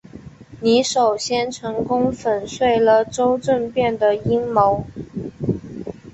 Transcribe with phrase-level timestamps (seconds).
[0.61, 4.83] 你首先成功粉碎了周政变的阴谋。